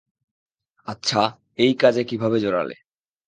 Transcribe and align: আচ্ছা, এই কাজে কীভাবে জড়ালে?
আচ্ছা, 0.87 1.21
এই 1.57 1.73
কাজে 1.73 2.01
কীভাবে 2.03 2.37
জড়ালে? 2.39 2.75